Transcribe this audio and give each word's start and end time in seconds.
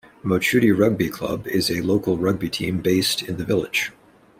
Mochudi 0.25 0.75
Rugby 0.75 1.09
Club 1.09 1.45
is 1.45 1.69
a 1.69 1.81
local 1.83 2.17
rugby 2.17 2.49
team 2.49 2.79
based 2.81 3.21
in 3.21 3.37
the 3.37 3.45
village. 3.45 3.91